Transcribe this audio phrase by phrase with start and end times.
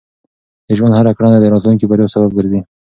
[0.67, 2.61] د ژوند هره کړنه د راتلونکي بریا سبب ګرځي.